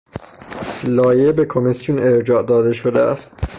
[0.87, 3.31] لایحه به کمیسیون ارجاع شده است.